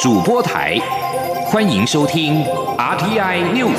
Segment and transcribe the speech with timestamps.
[0.00, 0.78] 主播台，
[1.44, 2.42] 欢迎收听
[2.78, 3.76] RTI News。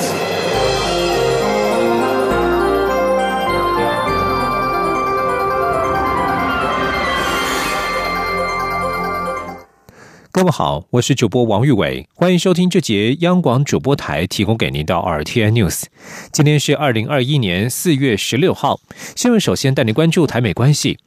[10.32, 15.86] 各位好，我是主播王玉伟，欢迎收听这节央广主播台提供给您的 RTI News。
[16.32, 18.80] 今天是二零二一年四月十六号，
[19.16, 21.00] 新闻首先带您关注台美关系。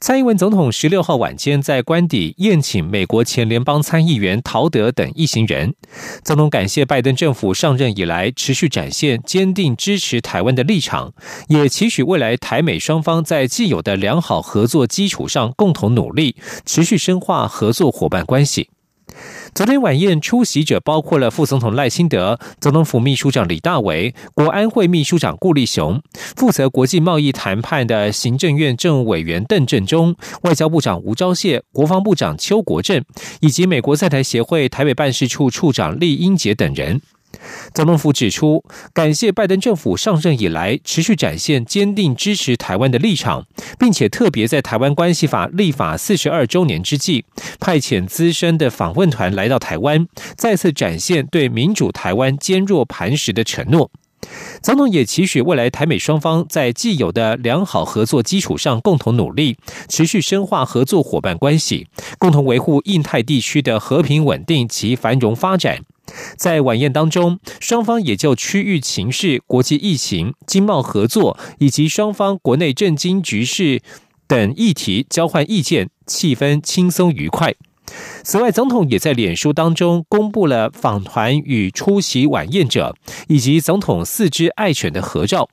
[0.00, 5.74] 蔡英文总统十六号晚间在官邸宴请美国前联邦参议员陶德等一行人。
[6.22, 11.12] 总统感谢拜登政府上任以来持续展现坚定支持台湾的立场，
[11.48, 18.68] 也期许未来台美双方在既有的良好合作基础上共同努力，持续深化合作伙伴关系。
[19.54, 26.02] 昨天晚宴出席者包括了副总统赖清德、总统府秘书长李大为、国安会秘书长顾立雄、
[26.36, 33.02] 负责国际贸易谈判的行政院政务委员邓振中、外交部长吴钊燮、国防部长邱国正，
[33.40, 37.00] 以及美国在台协会台北办事处处长厉英杰等人。
[37.74, 43.46] 总统府指出，感谢拜登政府上任以来持续展现坚定支持台湾的立场，
[43.78, 47.24] 并且特别在《台湾关系法》立法四十二周年之际，
[47.60, 53.90] 派遣资深的访问团来到台湾，再次展现对民主台湾坚若磐石的承诺。
[54.60, 59.56] 总统也期许未来台美双方在既有的良好合作基础上共同努力，
[59.88, 61.86] 持续深化合作伙伴关系，
[62.18, 65.80] 共同维护印太地区的和平稳定及繁荣发展。
[66.36, 73.80] 在晚宴当中，双方也就区域情势、国际疫情、经贸合作以及双方国内政经局势
[74.26, 77.54] 等议题交换意见，气氛轻松愉快。
[78.24, 82.96] 此外，总统也在脸书当中公布了访团与出席晚宴者
[83.28, 85.48] 以及总统四只爱犬的合照。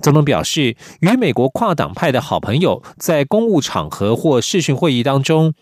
[0.00, 5.54] 总统表示，与美国跨党派的好朋友在公务场合或视讯会议当中。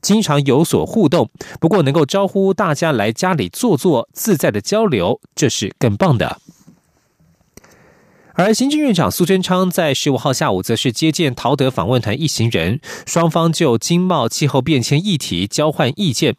[0.00, 1.28] 经常有所互动，
[1.60, 6.38] 不过能够招呼大家来家里坐坐，自在的交流，这是更棒的。
[8.42, 16.34] 而行政院长苏贞昌在十五号下午则是接见陶德访问团一行人，双方就经贸、气候变迁议题交换意见。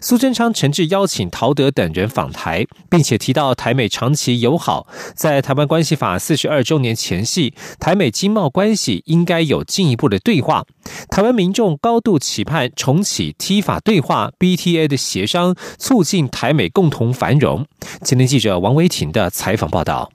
[0.00, 10.64] 苏贞昌诚挚邀请陶德等人访台，并且提到台美长期友好，在台湾关系法四十二周年前夕，台美经贸关系应该有进一步的对话。
[11.10, 17.66] 台湾民众高度期盼重启 T 法对话、BTA 的协商，促进台美共同繁荣。
[18.02, 20.12] 今天记者王维婷的采访报道。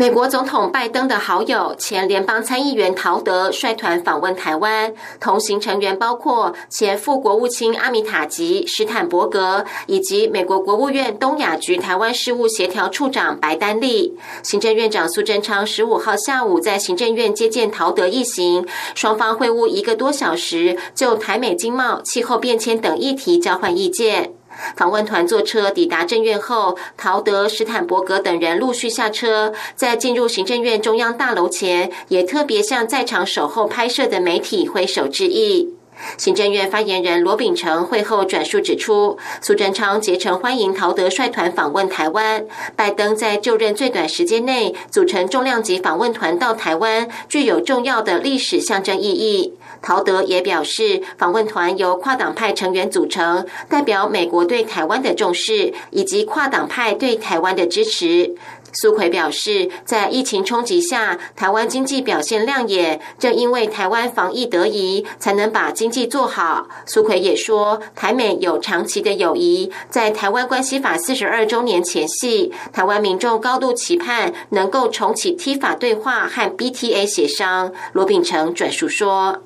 [0.00, 14.16] 美国总统拜登的好友、前联邦参议员陶德率团访问台湾，同行成员包括前副国务卿阿米塔吉、史坦伯格，以及美国国务院东亚局台湾事务协调处长白丹利。
[14.44, 18.64] 行政院长苏贞昌十五号下午在行政院接见陶德一行，
[18.94, 24.37] 双方会晤一个多小时，就台美经贸、气候变迁等议题交换意见。
[24.76, 35.74] 访问团坐车抵达政院后，陶德、史坦伯格等人陆续下车，在进入行政院中央大楼前，也特别向在场守候拍摄的媒体挥手致意。
[36.16, 42.46] 行政院发言人罗秉成会后转述指出，苏贞昌竭诚欢迎陶德率团访问台湾。
[42.76, 49.54] 拜登在就任最短时间内组成重量级访问团到台湾，具有重要的历史象征意义。
[49.80, 58.34] 陶德也表示，访问团由跨党派成员组成，代表美国对台湾的重视以及跨党派对台湾的支持。
[58.70, 66.68] 苏奎表示，在疫情冲击下，台湾经济表现亮眼，正因为台湾防疫得宜，才能把经济做好。
[66.84, 77.72] 苏奎也说，台美有长期的友谊，在台湾关系法四十二周年前夕，台湾民众高度期盼能够重启 T 法对话和 BTA 协商。
[77.92, 79.42] 罗秉成转述说。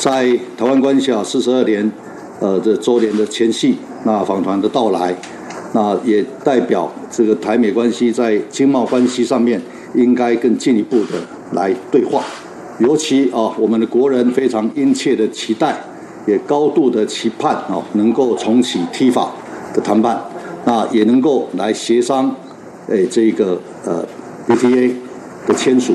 [0.00, 0.26] 在
[0.56, 1.92] 台湾关系啊四十二年，
[2.40, 5.14] 呃，这周年的前夕，那访团的到来，
[5.74, 9.60] 那也代表这个台美关系在经贸关系上面
[9.94, 11.20] 应该更进一步的
[11.52, 12.24] 来对话。
[12.78, 15.78] 尤其啊，我们的国人非常殷切的期待，
[16.26, 19.30] 也高度的期盼啊，能够重启 T 法
[19.74, 20.18] 的谈判，
[20.64, 22.34] 那也能够来协商，
[22.88, 24.02] 诶，这个呃
[24.48, 24.92] BTA
[25.46, 25.92] 的签署。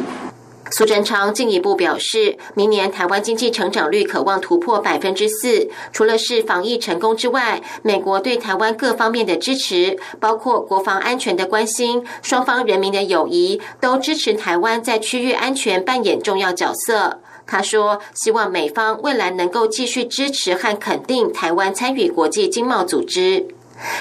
[0.78, 5.70] 苏贞昌进一步表示，明年台湾经济成长率可望突破百分之四。
[5.94, 17.22] 除了是防疫成功之外，美国对台湾各方面的支持，包括国防安全的关心、双方人民的友谊，都支持台湾在区域安全扮演重要角色。
[17.48, 23.48] 他说，希望美方未来能够继续支持和肯定台湾参与国际经贸组织。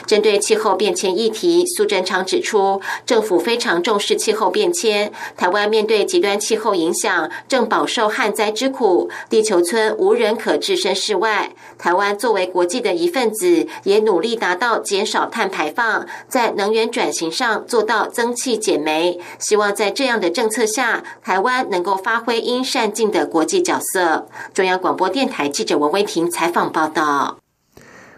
[0.06, 5.12] 针对气候变迁议题，苏贞昌指出，政府非常重视气候变迁。
[5.36, 9.10] 台湾面对极端气候影响，正饱受旱灾之苦。
[9.28, 11.52] 地球村无人可置身事外。
[11.78, 19.20] 台湾作为国际的一份子，也努力达到减少碳排放，在能源转型上做到增气减煤。
[19.38, 24.26] 希望在这样的政策下，台湾能够发挥应善尽的国际角色。
[24.52, 27.43] 中央广播电台记者王威婷采访报道。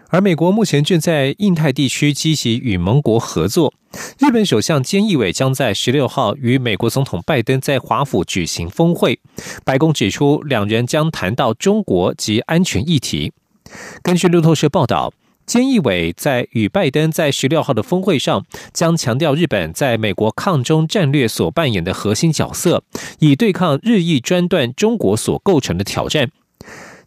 [0.09, 3.73] 而美国目前正在印太地区积极与盟国合作。
[4.19, 9.19] 日本首相菅义伟将在十六号与美国总统拜登在华府举行峰会。
[9.65, 13.33] 白宫指出，两人将谈到中国及安全议题。
[14.01, 15.11] 根据路透社报道，
[15.45, 22.83] 菅义伟在与拜登在十六号的峰会上，将强调日本在美国抗中战略所扮演的核心角色，
[23.19, 26.29] 以对抗日益专断中国所构成的挑战。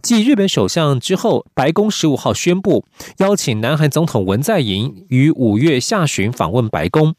[0.02, 2.86] 继日本首相之后，白宫十五号宣布
[3.18, 7.14] 邀请南韩总统文在寅于五月下旬访问白宫。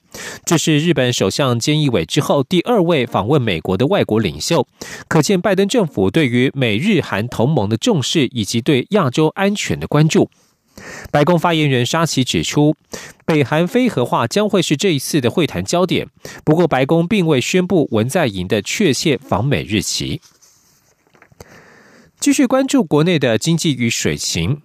[0.45, 4.67] 这是日本首相菅义伟之后第二位访问美国的外国领袖，
[5.07, 10.31] 可见拜登政府对于美日韩同盟的重视以及对亚洲安全的关注。
[11.11, 12.75] 白宫发言人沙奇指出，
[13.25, 16.07] 北韩非核化将会是这一次的会谈焦点。
[16.43, 20.19] 不过，白宫并未宣布文在寅的确切访美日期。
[22.21, 24.61] 继续关注国内的经济与水情，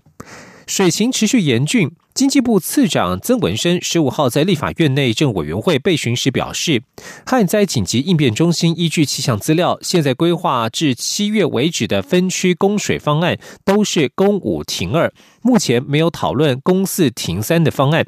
[0.66, 1.90] 水情持续严峻。
[2.12, 6.82] 经济部次长曾文生十五号在立法院内政委员会备询时表示，
[7.24, 15.10] 旱灾紧急应变中心依据气象资料，现在规划至七月为止的分区供水方案都是供五停二，
[15.40, 18.04] 目前没有讨论供四停三的方案。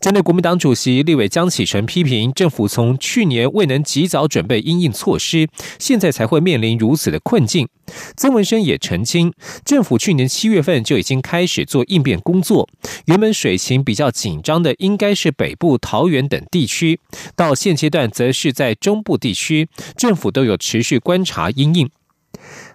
[0.00, 7.68] 针对国民党主席立委江启臣批评政府从去年未能及早准备应应措施，现在才会面临如此的困境。
[8.16, 9.32] 曾文生也澄清，
[9.64, 12.68] 政府去年七月份就已经开始做应变工作。
[13.06, 17.00] 原本水情比较紧张的应该是北部桃园等地区，
[17.34, 21.90] 到现阶段则是在中部地区，政府都有持续观察应应。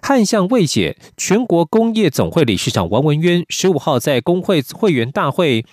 [0.02, 5.64] 旱象未解，全国工业总会理事长王文渊十五号在工会会员大会。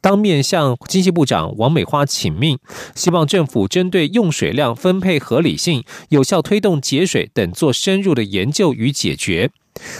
[0.00, 2.58] 当面向经济部长王美花请命，
[2.94, 9.50] 希望政府针对用水量分配合理性、有效推动节水等做深入的研究与解决。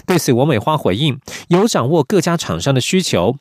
[0.07, 1.19] 对此，王美花回应
[1.49, 3.37] 有掌握各家厂商的需求，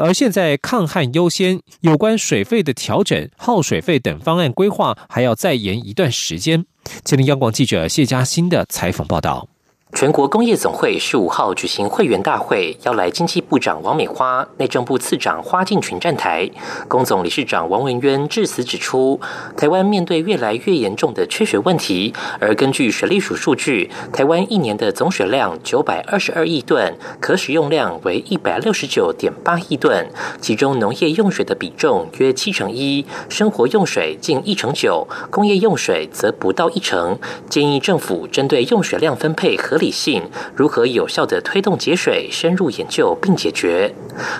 [0.00, 6.64] 而现在抗旱优先，有关水费的调整、耗水费等方案规划还要再延一段时间。
[7.04, 9.48] 吉林央广记者谢嘉欣的采访报道。
[9.94, 16.50] 全国工业总会十五号举行会员大会，邀来经济部长王美花、内政部次长花敬群站台。
[16.88, 19.20] 工总理事长王文渊致辞指出，
[19.56, 30.10] 台湾面对越来越严重的缺水问题，而根据水利署数据，台湾一年的总水量九百二十二亿吨，可使用量为一百六十九点八亿吨，
[30.40, 37.16] 其中农业用水的比重约七成一，生活用水近一成九，工业用水则不到一成。
[37.48, 39.83] 建议政府针对用水量分配合理。
[39.84, 40.22] 理性
[40.56, 43.92] 如何有效的推动节水，深入研究并解决。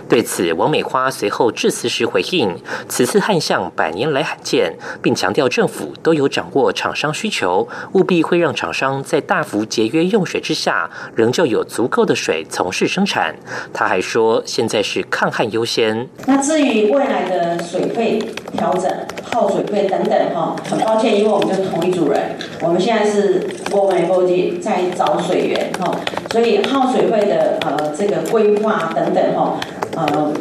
[0.08, 2.56] 对此，王美花随后致辞时回应：
[2.88, 13.34] 此次旱象百年来罕见，并强调政府都有掌握厂商需求，务必会让厂商在大幅节约用水之下，仍旧有足够的水从事生产。
[13.74, 16.08] 他还说，现在是抗旱优先。
[16.26, 18.18] 那至于未来的水费
[18.56, 18.90] 调整、
[19.30, 25.33] 耗水费等等，哈，很抱歉，因为我们就是同一组人，我们现在是我们国际在找水。
[25.34, 25.90] 水源哈，
[26.30, 29.58] 所以耗水会的呃这个规划等等哈，
[29.96, 30.32] 呃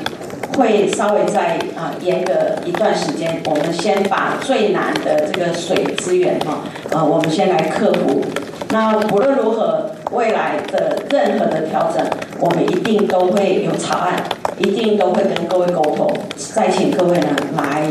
[0.55, 3.41] 会稍微再啊延个一段时间。
[3.45, 6.59] 我们先把最难的这个水资源哈，
[6.91, 8.21] 呃我们先来克服。
[8.69, 12.05] 那无论如何，未来的任何的调整，
[12.39, 14.23] 我们一定都会有草案，
[14.59, 17.27] 一定都会跟各位沟通，再请各位呢
[17.57, 17.89] 来。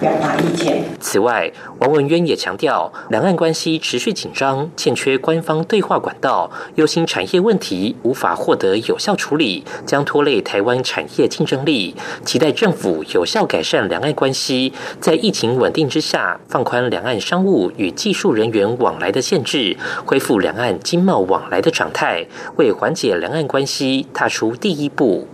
[0.00, 0.84] 表达意见。
[1.00, 1.50] 此外，
[1.80, 11.94] 王文渊也强调，两岸关系持续紧张，欠缺官方对话管道，忧心产业问题无法获得有效处理，将拖累台湾产业竞争力。
[12.24, 22.26] 期待政府有效改善两岸关系，在疫情稳定之下，放宽两岸商务与技术人员往来的限制，恢复两岸经贸往来的常态，
[22.56, 25.26] 为缓解两岸关系踏出第一步。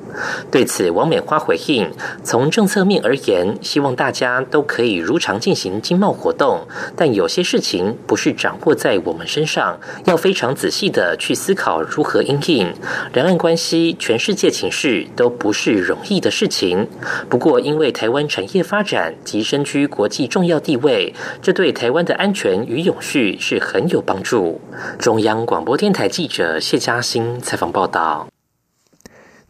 [0.50, 1.90] 对此，王美花回应：
[2.22, 6.66] 从政策面而言，希望大家都可以如常进行经贸活动，
[6.96, 12.72] 但有些事情不是掌握在我们身上，要非常仔细的去思考如何应应。
[13.12, 16.88] 两岸关系、全世界情势都不是容易的事情。
[17.28, 24.60] 不过，因为台湾产业发展及身居国际重要地位，这对台湾的安全与永续是很有帮助。
[24.98, 28.33] 中央广播电台记者谢嘉欣采访报道。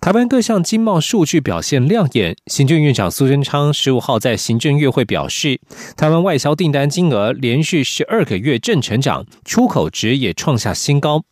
[0.05, 2.37] 台湾各项经贸数据表现亮眼。
[2.49, 5.59] 行政院长苏贞昌十五号在行政院会表示，
[5.97, 11.23] 台湾外销订单金额连续十二个月正成长，出口值也创下新高。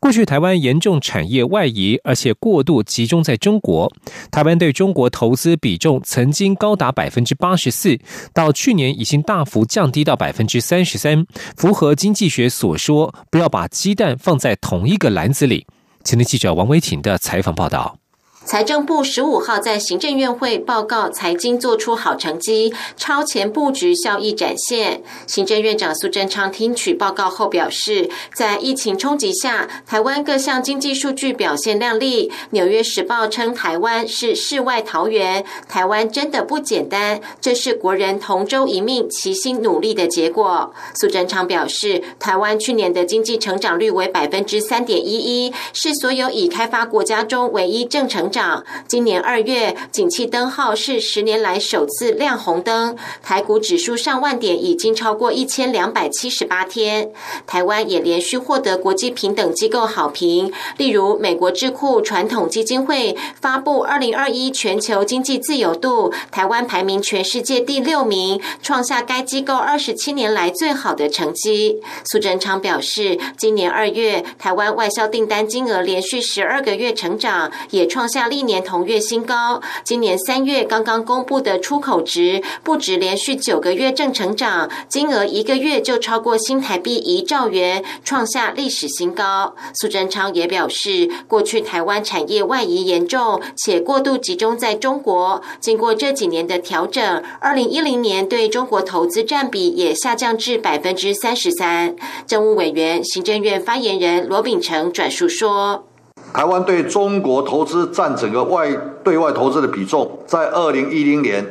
[0.00, 3.92] 过去台湾严重产业外移，而且过度集中在中国。
[4.30, 7.98] 台湾对中国投资比重曾经高达百分之八十四，
[8.32, 15.66] 到去年已经大幅降低到百分之三十三，符合经济学所说“不要把鸡蛋放在同一个篮子里”。
[16.02, 17.98] 前天记者王维婷的采访报道。
[18.44, 25.00] 财政部十五号在行政院会报告，财经做出好成绩，超前布局效益展现。
[25.28, 32.32] 行政院长苏贞昌听取报告后表示，在疫情冲击下，台湾各项经济数据表现亮丽。
[32.50, 40.74] 纽约时报称台湾是世外桃源，台湾真的不简单，这是国人同舟一命、齐心努力的结果。
[40.94, 48.31] 苏贞昌表示，台湾去年的经济成长率为百分之三点一一，是所有已开发国家中唯一正成。
[48.32, 57.12] 涨，今年二月，景气灯号是十年来首次亮红灯，台股指数上万点已经超过一千两百七十八天。
[57.46, 71.82] 台湾也连续获得国际平等机构好评，例如美国智库传统基金会发布二零二一全球经济自由度，台湾排名全世界第六名，创下该机构二十七年来最好的成绩。
[72.04, 78.21] 苏贞昌表示，今年二月，台湾外销订单金额连续十二个月成长，也创下。
[78.28, 89.54] 历年同月新高，今年三月刚刚公布的出口值不止连续九个月正成长，金额一个月就超过新台币一兆元，创下历史新高。
[89.74, 101.94] 苏贞昌也表示，过去台湾产业外移严重，且过度集中在中国，经过这几年的调整，二零一零年对中国投资占比也下降至百分之三十三。
[102.26, 105.86] 政务委员、行政院发言人罗秉成转述说。
[106.32, 108.70] 台湾对中国投资占整个外
[109.04, 111.46] 对外投资的比重，在二零一零年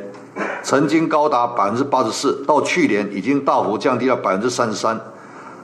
[0.62, 5.00] 曾经高达百分之八十四，到去年已经大幅降低了百分之三十三。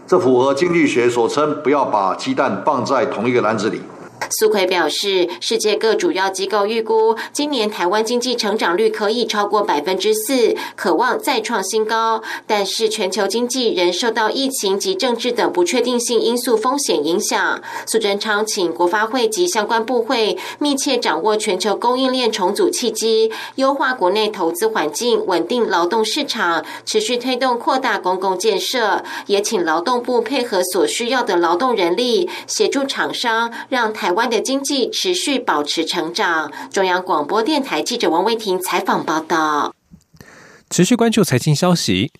[0.07, 3.83] 这符合经济学所称“不要把鸡蛋放在同一个篮子里”。
[4.31, 12.23] 苏奎表示，世界各主要机构预估，今年台湾经济成长率可以超过百分之四，渴望再创新高。
[12.47, 17.63] 但是，全球经济仍受到疫情及政治等不确定性因素风险影响。
[17.87, 29.03] 苏贞昌请国发会及相关部会密切掌握全球供应链重组契机，优化国内投资环境，稳定劳动市场，持续推动扩大公共建设。
[29.27, 34.08] 也请劳动部配合所需要的劳动人力，协助厂商让台。
[34.09, 36.51] 台湾的经济持续保持成长。
[36.73, 39.75] 中央广播电台记者王威婷采访报道。
[40.71, 42.11] 持续关注财经消息，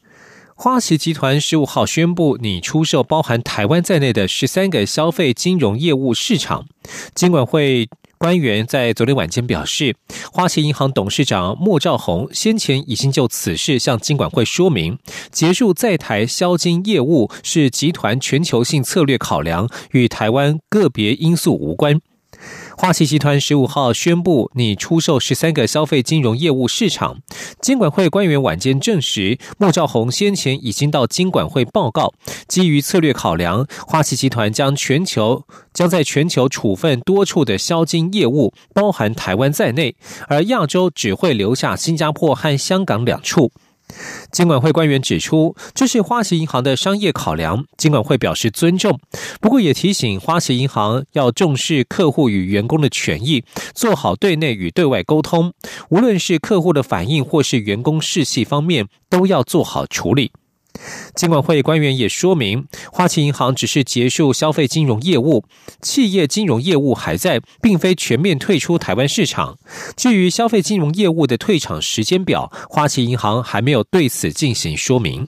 [0.61, 6.67] 花旗集团十五号宣布拟出售包含台湾在内的十三个消费金融业务市场。
[7.15, 7.89] 金管会。
[8.21, 9.95] 官员在昨天晚间表示，
[10.33, 14.99] 花旗银行董事长莫兆宏先前已经就此事向金管会说明，
[15.31, 22.01] 结束在台销金业务是集团全球性策略考量，与台湾个别因素无关。
[22.81, 27.19] 花旗集团十五号宣布拟出售十三个消费金融业务市场。
[27.61, 32.15] 监管会官员晚间证实，莫兆宏先前已经到金管会报告，
[32.47, 35.43] 基于策略考量，花旗集团将全球
[35.75, 39.97] 将在全球处分多处的销金业务，包含台湾在内，
[40.29, 43.51] 而亚洲只会留下新加坡和香港两处。
[44.31, 48.99] 金管会官员指出，这是花旗银行的商业考量，金管会表示尊重。
[49.41, 55.53] 不过也提醒花旗银行要重视客户与员工的权益，做好对内与对外沟通，
[55.91, 60.33] 无论是客户的反应或是员工士气方面，都要做好处理。
[61.15, 65.45] 监管会官员也说明，花旗银行只是结束消费金融业务，
[65.83, 69.59] 企业金融业务还在，并非全面退出台湾市场。
[69.97, 75.27] 至于消费金融业务的退场时间表，花旗银行还没有对此进行说明。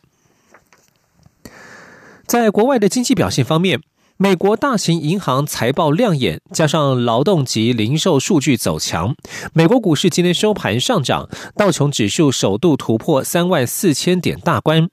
[2.26, 3.80] 在国外的经济表现方面，
[4.16, 9.16] 美国大型银行财报亮眼，加上劳动及零售数据走强，
[9.52, 14.88] 美国股市今天收盘上涨，道琼指数首度突破三万四千点大关。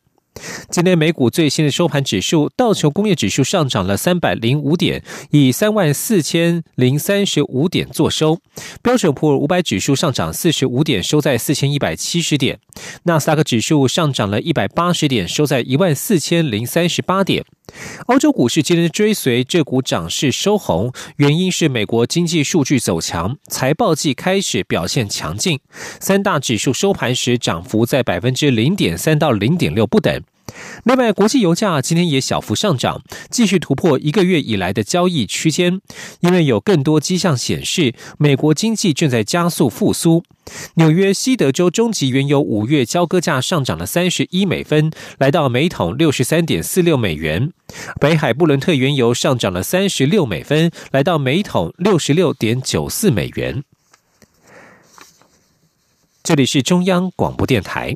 [0.70, 8.39] 今天美股最新的收盘指数，道琼工业指数上涨了三百零五点，以三万四千零三十五点作收。
[8.82, 12.60] 标准普尔五百指数上涨四十五点，收在四千一百七十点。
[13.03, 17.44] 纳斯达克指数上涨了一百八十点，收在一万四千零三十八点。
[18.08, 25.60] 欧洲股市今天追随这股涨势收红，原因是美国经济数据走强，财报季开始表现强劲。
[26.00, 30.22] 三大指数收盘时涨幅在百分之零点三到零点六不等。
[30.84, 35.82] 另外，国际油价今天也小幅上涨，继续突破一个月以来的交易区间，
[36.22, 40.24] 因为有更多迹象显示美国经济正在加速复苏。
[40.76, 47.50] 纽约西德州中级原油五月交割价上涨了三十一美分，来到每桶六十三点四六美元；
[48.00, 53.64] 北海布伦特原油上涨了三十六美分，来到每桶六十六点九四美元。
[56.24, 57.96] 这里是中央广播电台。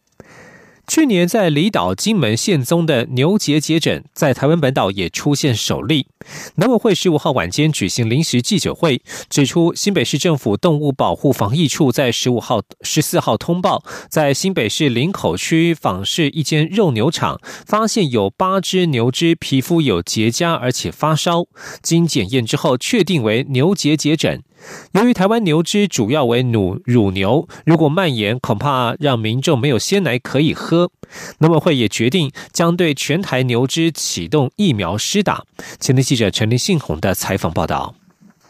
[0.87, 6.07] 去年在离岛金门现踪的牛结节疹，在台湾本岛也出现首例。
[6.55, 21.45] 农委会十五号晚间举行临时记者会，指出新北市政府动物保护防疫处在十五号、十四号通报，在新北市林口区访视一间肉牛场，发现有八只牛只皮肤有结痂，而且发烧，
[21.81, 24.43] 经检验之后确定为牛结节疹。
[24.93, 30.91] 由于台湾牛只主要为乳乳牛，如果蔓延，恐怕让民众没有鲜奶可以喝。
[31.39, 35.43] 农委会也决定将对全台牛只启动疫苗施打。
[35.79, 37.95] 前天记者陈立信宏的采访报道：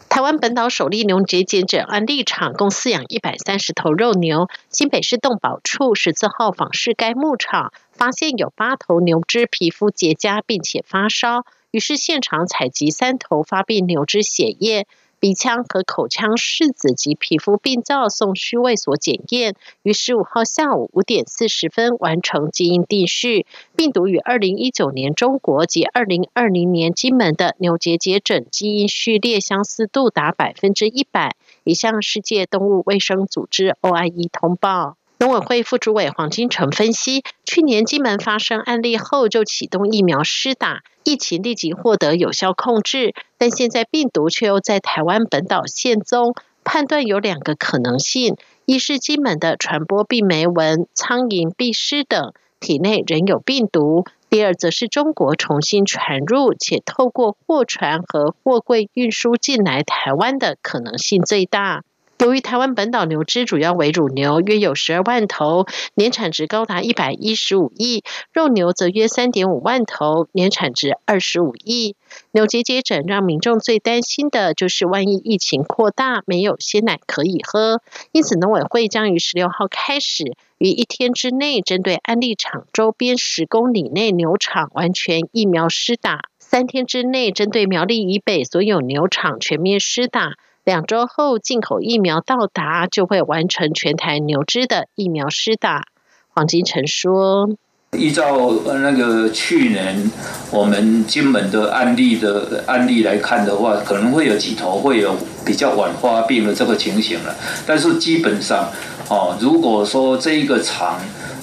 [0.08, 14.86] 台湾本岛首例牛节检诊案例场共饲养一百三十头肉牛，新北市动保处十四号访视该牧场，发现有八头牛只皮肤结痂并且发烧，于是现场采集三头发病牛只血液。
[15.22, 34.96] 鼻腔和口腔拭子及皮肤病灶送虚位所检验，于十五号下午五点四十分完成基因定序，病毒与二零一九年中国及二零二零年金门的牛结节疹基因序列相似度达百分之一百，已向世界动物卫生组织 OIE 通报。
[35.22, 61.84] 农委会副主委黄金城分析，去年金门发生案例后就启动疫苗施打，疫情立即获得有效控制，但现在病毒却又在台湾本岛现踪，判断有两个可能性：一是金门的传播病媒蚊、苍蝇、蜱虱等体内仍有病毒；第二则是中国重新传入，且透过货船和货柜运输进来台湾的可能性最大。
[62.22, 71.96] 由于台湾本岛牛只主要为乳牛，约有十二万头，年产值高达一百一十五亿；肉牛则约三点五万头，年产值二十五亿。
[72.30, 77.82] 牛结节疹让民众最担心的就是，万一疫情扩大，没有鲜奶可以喝。
[78.12, 90.34] 因此，农委会将于十六号开始，于一天之内，针对安利场周边十公里内牛场完全疫苗施打；三天之内，针对苗栗以北所有牛场全面施打。
[90.64, 95.86] 两周后，进口疫苗到达，就会完成全台牛只的疫苗施打。
[96.28, 97.50] 黄金城说
[97.98, 100.10] ：“依照那个去年
[100.52, 107.34] 我们金门的案例的案例来看的话，可能会有几头会有比较晚发病的这个情形了。
[107.66, 108.70] 但是基本上，
[109.08, 110.98] 哦，如果说这一个厂。”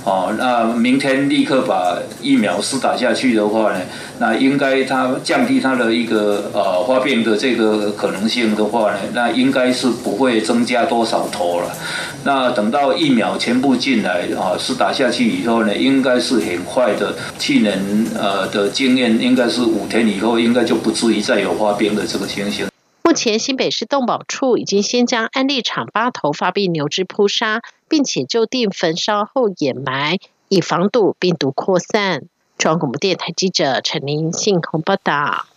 [0.06, 3.82] 哦，那明天立刻把疫苗施打下去的话呢，
[4.18, 11.76] 那应该它降低它的一个呃发病的这个可能性的话呢，那应该是不会增加多少头了。
[12.24, 17.14] 那等到疫苗全部进来啊，施打下去以后呢，应该是很快的。
[17.38, 17.78] 去年
[18.18, 22.66] 呃的经验应该是五天以后，应该就不至于再有发病的这个情形。
[23.10, 32.26] 目前新北市动保处已经先将安利厂八头发病牛只扑杀，并且就地焚烧后掩埋，以防堵病毒扩散。
[32.60, 35.48] 中央广播电台记者陈林信鸿报道。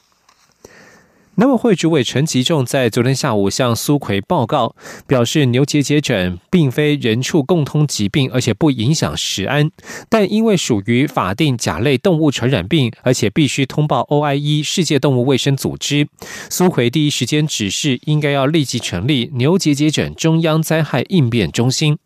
[1.37, 9.71] 农委会主委陈吉仲在昨天下午向苏奎报告，表示牛结节疹并非人畜共通疾病，而且不影响食安，
[10.11, 16.07] 但因为属于法定甲类动物传染病，而且必须通报 OIE 世界动物卫生组织，
[16.51, 21.97] 苏奎第一时间指示应该要立即成立牛结节疹中央灾害应变中心。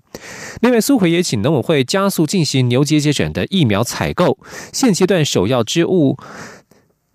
[0.61, 4.39] 另外，苏奎也请农委会加速进行牛结节疹的疫苗采购，
[4.73, 6.17] 现阶段首要之务。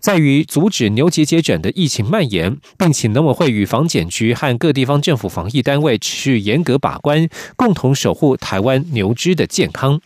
[0.02, 10.00] 在于阻止牛结节疹的疫情蔓延，并请农委会与防检局和各地方政府防疫单位持续严格把关，共同守护台湾牛只的健康。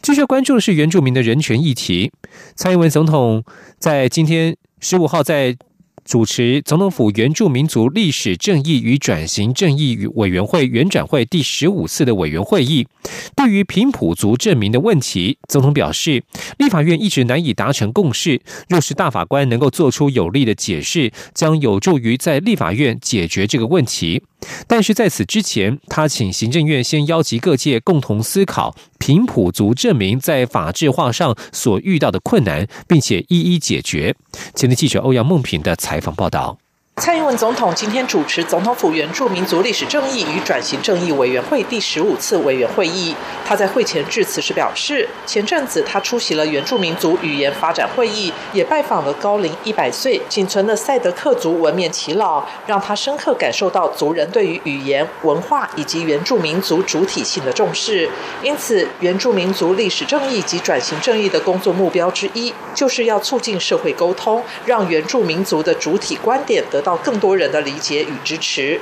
[0.00, 2.12] 继续关注的是原住民的人权议题。
[2.54, 3.44] 蔡英文总统
[3.78, 5.56] 在今天十五号在。
[6.10, 12.84] 主持总统府原住民族历史正义与转型正义委员会原转会第十五次的委员会议。
[13.36, 16.24] 对于平埔族证明的问题，总统表示，
[16.58, 18.40] 立法院一直难以达成共识。
[18.68, 24.20] 若是大法官能够做出有力的解释，将有助于在立法院解决这个问题。
[24.66, 34.14] 但是在此之前，他请行政院先邀集各界共同思考平埔族证明在法制化上所遇到的困难，并且一一解决。
[34.54, 36.58] 前天记者欧阳梦平的采访报道。
[37.00, 43.16] 蔡英文总统今天主持总统府原住民族历史正义与转型正义委员会第十五次委员会议。
[43.42, 58.10] 他在会前致辞时表示，前阵子他出席了原住民族语言发展会议，也拜访了高龄一百岁仅存的赛德克族文面耆老，让他深刻感受到族人对于语言、文化以及原住民族主体性的重视。
[58.42, 66.89] 因此，原住民族历史正义及转型正义的工作目标之一，就是要促进社会沟通，让原住民族的主体观点得到。
[66.90, 68.80] 到更多人的理解与支持。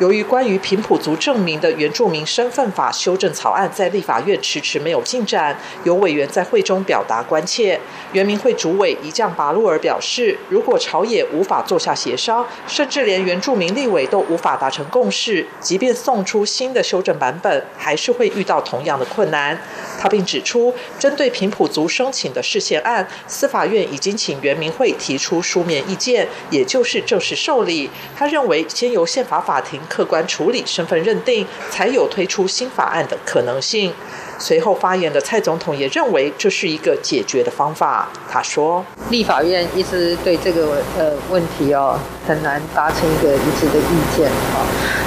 [0.00, 7.78] 由于关于平埔族证明的原住民身份法修正草案在立法院迟迟没有进展，有委员在会中表达关切。
[8.12, 19.56] 原民会主委一将拔路尔表示，如果朝野无法坐下协商，甚至连原住民立委都无法达成共识，即便送出新的修正版本，还是会遇到同样的困难。
[20.00, 27.88] 他并指出，针对平埔族申请的事宪案，司法院已经请原民会提出书面意见，也就是正式受理。
[28.16, 29.80] 他认为，先由宪法法庭。
[29.88, 33.92] 客观处理身份认定，才有推出新法案的可能性。
[34.36, 38.08] 随后发言的蔡总统也认为这是一个解决的方法。
[38.28, 44.66] 他说：“立法院一直对这个呃问题哦很难达成一个一致的意见啊。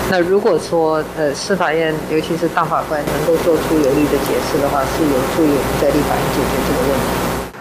[0.10, 7.16] 那如果说呃司法院尤其是大法官能够做出有力的解释的话，是有助于我们在立法院解决这个问题。”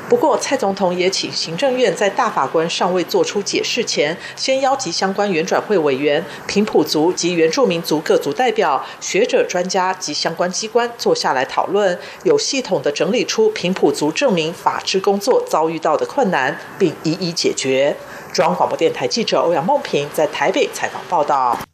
[0.09, 17.97] 不过，蔡总统也请行政院在大法官尚未做出解释前，先邀集相关原转会委员、平埔族及原住民族各族代表、学者、专家及相关机关坐下来讨论，有系统的整理出平埔族证明法制工作遭遇到的困难，并一一解决。
[18.33, 21.66] 中央广播电台记者欧阳梦平在台北采访报道。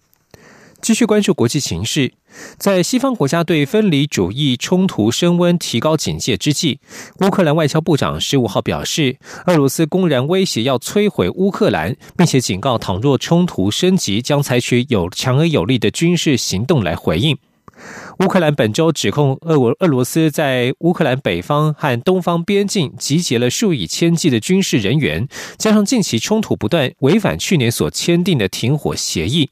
[0.83, 2.13] 继续关注国际形势。
[2.59, 6.81] 在西方国家对分离主义冲突升温、提高警戒之际，
[7.21, 9.17] 乌克兰外交部长十五号表示，
[9.47, 17.39] 俄罗斯公然威胁要摧毁乌克兰，并且警告，倘若冲突升级，将采取有强而有力的军事行动来回应。
[18.21, 29.51] 乌克兰本周指控俄俄俄罗斯在乌克兰北方和东方边境集结了数以千计的军事人员，加上近期冲突不断，违反去年所签订的停火协议。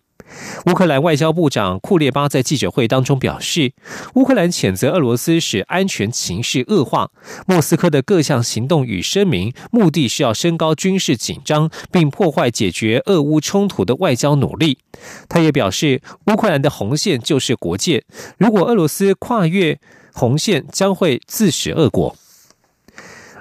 [0.67, 3.73] 乌克兰外交部长库列巴在记者会当中表示，
[4.15, 7.11] 乌克兰谴责俄罗斯使安全情势恶化。
[7.47, 14.79] 莫斯科的各项行动与声明，目的是要升高军事紧张，并破坏解决俄乌冲突的外交努力。
[15.29, 18.05] 他也表示，乌克兰的红线就是国界，
[18.39, 19.79] 如果俄罗斯跨越
[20.13, 22.17] 红线，将会自食恶果。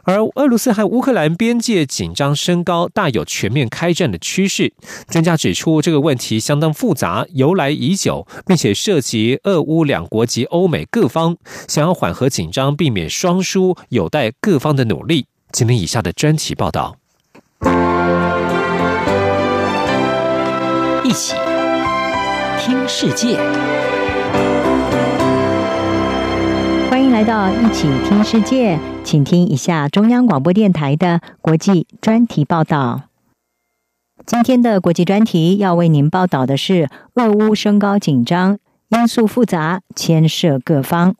[0.09, 4.73] 而俄罗斯和乌克兰边界紧张升高，大有全面开战的趋势。
[5.07, 11.37] 专家指出，这个问题相当复杂，由来已久，并且涉及俄乌两国及欧美各方。
[11.67, 15.27] 想要缓和紧张，避免双输，有待各方的努力。
[15.51, 16.95] 今天以下的专题报道，
[21.03, 21.35] 一起
[22.59, 23.37] 听世界。
[27.19, 33.01] 来到一起听世界，请听一下中央广播电台的国际专题报道。
[34.25, 41.13] 今天的国际专题要为您报道的是：俄乌升高紧张，因素复杂，牵涉各方。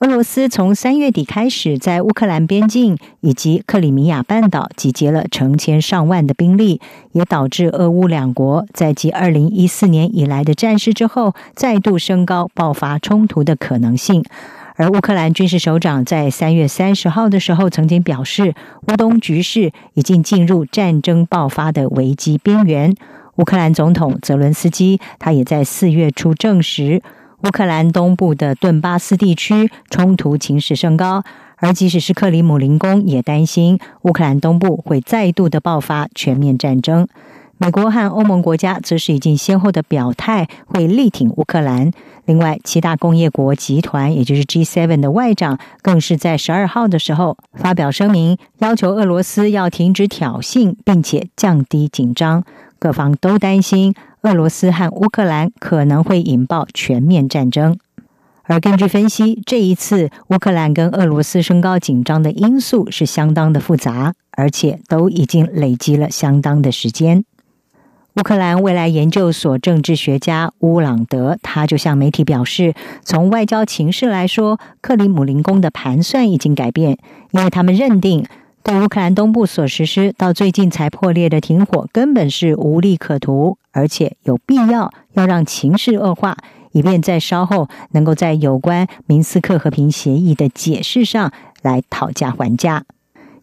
[0.00, 14.22] 俄罗斯从三月底开始，在乌克兰边境以及克里米亚半岛集结了成千上万的兵力，也导致俄乌两国在继二零一四年以来的战事之后，再度升高爆发冲突的可能性。
[14.76, 18.54] 而乌克兰军事首长在三月三十号的时候曾经表示，
[18.88, 22.94] 乌东局势已经进入战争爆发的危机边缘。
[23.36, 27.02] 乌克兰总统泽伦斯基他也在四月初证实，
[27.44, 31.22] 乌克兰东部的顿巴斯地区冲突情势升高，
[31.56, 37.06] 而即使是克里姆林宫也担心乌克兰东部会再度的爆发全面战争。
[37.58, 41.92] 美国和欧盟国家则是已经先后的表态，会力挺乌克兰。
[42.24, 52.44] 另外，七大工业国集团，也就是 G7 的外长，更是在十二号的时候发表声明，要求俄罗斯要停止挑衅，并且降低紧张。
[52.78, 57.78] 各方都担心俄罗斯和乌克兰可能会引爆全面战争。
[58.44, 67.24] 而根据分析，这一次乌克兰跟俄罗斯升高紧张的因素是相当的复杂，而且都已经累积了相当的时间。
[68.14, 76.98] 乌克兰未来研究所政治学家乌朗德，他就向媒体表示，从外交情势来说，克里姆林宫的盘算已经改变，
[77.30, 78.26] 因为他们认定
[78.62, 86.36] 对乌克兰东部所实施到最近才破裂的停火根本是无利可图，而且有必要要让情势恶化，
[86.72, 92.84] 以便在稍后能够在有关明斯克和平协议的解释上来讨价还价。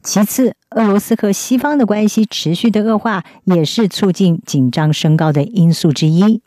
[0.01, 6.41] 其次，俄罗斯和西方的关系持续的恶化，也是促进紧张升高的因素之一。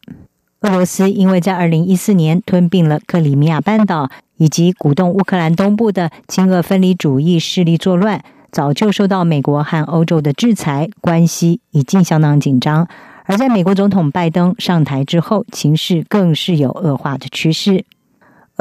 [0.63, 12.89] 俄罗斯因为在二零一四年吞并了克里米亚半岛，以及鼓动乌克兰东部的亲俄分离主义势力作乱，早就受到美国和欧洲的制裁，关系已经相当紧张。
[13.25, 17.85] 而在美国总统拜登上台之后，情势更是有恶化的趋势。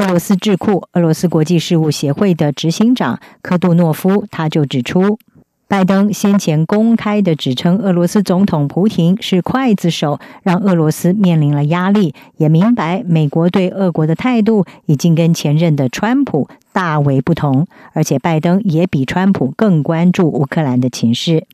[0.02, 5.16] 俄罗斯智库俄罗斯国际事务协会的执行长科杜诺夫他就指出，
[5.68, 21.46] 拜登先前公开的指称俄罗斯总统普京是刽子手，让俄罗斯面临了压力，也明白美国对俄国的态度已经跟前任的川普大为不同，而且拜登也比川普更关注乌克兰的情势。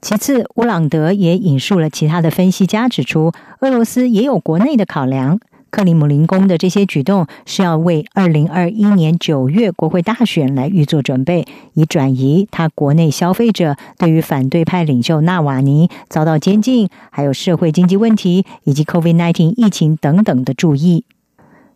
[0.00, 5.38] 其次，乌朗德也引述了其他的分析家指出，俄罗斯也有国内的考量。
[5.72, 21.06] 克里姆林宫的这些举动是要为二零二一年九月国会大选来预做准备，以转移他国内消费者对于反对派领袖纳瓦尼遭到监禁、还有社会经济问题以及 COVID-19 疫情等等的注意。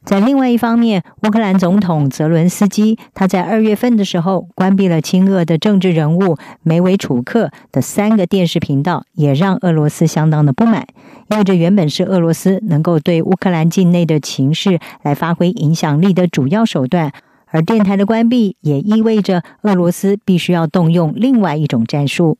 [0.04, 10.86] 在另外一方面，乌克兰总统泽伦斯基他在二月份的时候关闭了亲俄的政治人物梅维楚克的三个电视频道，也让俄罗斯相当的不满，
[11.28, 17.12] 因为这原本是俄罗斯能够对乌克兰境内的情势来发挥影响力的主要手段，
[17.46, 22.38] 而电台的关闭也意味着俄罗斯必须要动用另外一种战术。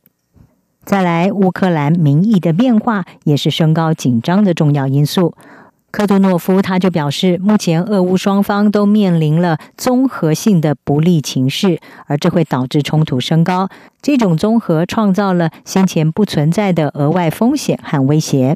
[0.85, 5.35] 再来，乌克兰民意的变化也是升高紧张的重要因素。
[5.91, 13.67] 科杜诺夫他就表示，目前俄乌双方都面临了综合性的不利情势，而这会导致冲突升高。
[14.01, 18.55] 这种综合创造了先前不存在的额外风险和威胁。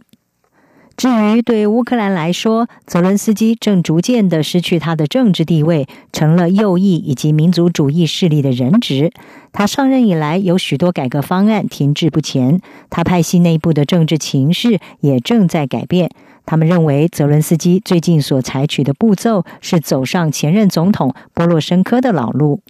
[0.97, 9.11] 至于对乌克兰来说，泽伦斯基正逐渐的失去他的政治地位，成了右翼以及民族主义势力的人质。
[9.51, 16.11] 他上任以来，有许多改革方案停滞不前，他派系内部的政治情势也正在改变。
[16.45, 22.61] 他们认为，泽伦斯基最近所采取的步骤是走上前任总统波洛申科的老路。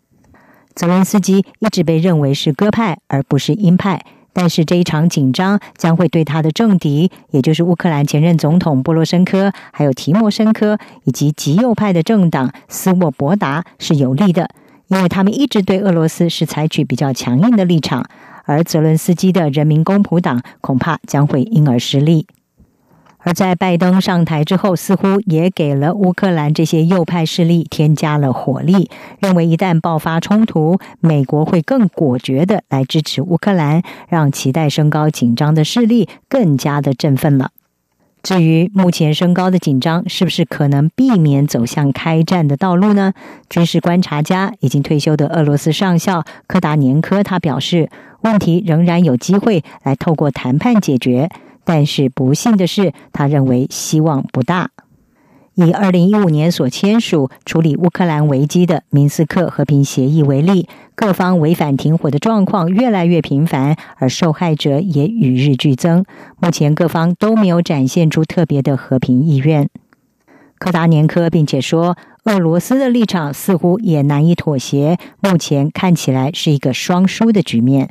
[0.74, 4.06] 泽伦斯基一直被认为是鸽派，而不是鹰派。
[4.34, 14.50] 但是这一场紧张将会对他的政敌，也就是乌克兰前任总统波罗申科，还有提莫申科以及极右派的政党斯沃博达是有利的，
[14.88, 18.06] 因为他们一直对俄罗斯是采取比较强硬的立场，
[18.46, 22.26] 而泽伦斯基的人民公仆党恐怕将会因而失利。
[23.24, 37.52] 而在拜登上台之后，似乎也给了乌克兰这些右派势力添加了火力，认为一旦爆发冲突，美国会更果决的来支持乌克兰，让期待升高紧张的势力更加的振奋了。
[38.24, 43.14] 至于目前升高的紧张是不是可能避免走向开战的道路呢？
[43.50, 47.90] 军事观察家已经退休的俄罗斯上校柯达年科他表示，
[48.22, 51.30] 问题仍然有机会来透过谈判解决。
[51.74, 54.72] 但是不幸的是，他认为希望不大。
[55.54, 66.04] 以二零一五年所签署处理乌克兰危机的明斯克和平协议为例，各方违反停火的状况越来越频繁，而受害者也与日俱增。
[66.42, 69.70] 目前各方都没有展现出特别的和平意愿。
[70.60, 77.90] 柯达年科并且说，俄罗斯的立场似乎也难以妥协，目前看起来是一个双输的局面。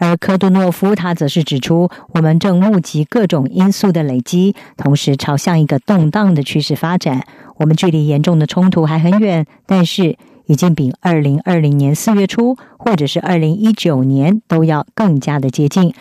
[0.00, 7.26] 而科杜诺夫他则是指出，我们正目击各种因素的累积，同时朝向一个动荡的趋势发展。
[7.58, 15.92] 我们距离严重的冲突还很远，但是已经比二零二零年四月初或者是二零一九年都要更加的接近。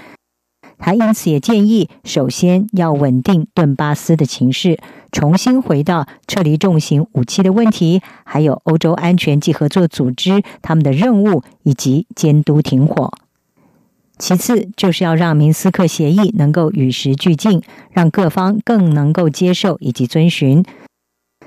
[0.78, 4.80] 他因此也建议，首先要稳定顿巴斯的情势，
[5.12, 13.12] 重新回到撤离重型武器的问题，还有欧洲安全及合作组织他们的任务以及监督停火。
[14.20, 20.64] 其次，就是要让明斯克协议能够与时俱进，让各方更能够接受以及遵循。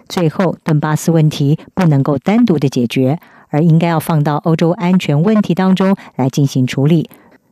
[0.09, 7.11] 最后，顿巴斯问题不能够单独的解决，而应该要放到欧洲安全问题当中来进行处理。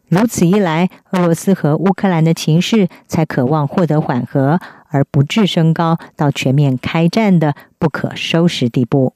[0.09, 9.13] 如此一来，俄罗斯和乌克兰的情势才渴望获得缓和，而不致升高到全面开战的不可收拾地步。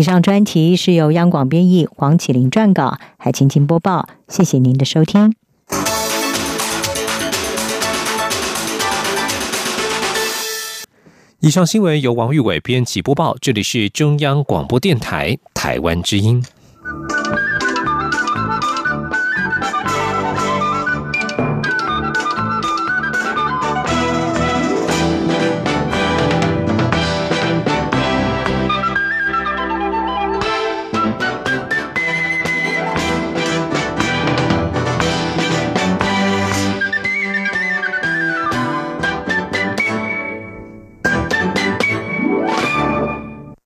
[0.00, 4.08] 以上专题是由央广编译，黄启林撰稿，海青青播报。
[4.28, 5.34] 谢谢您的收听。
[11.40, 16.42] 以上新闻由王玉伟编辑播报，这里是中央广播电台台湾之音。